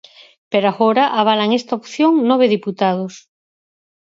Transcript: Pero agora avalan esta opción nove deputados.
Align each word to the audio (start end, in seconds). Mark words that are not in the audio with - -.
Pero 0.51 0.65
agora 0.69 1.03
avalan 1.21 1.51
esta 1.59 1.77
opción 1.79 2.13
nove 2.29 2.45
deputados. 2.55 3.13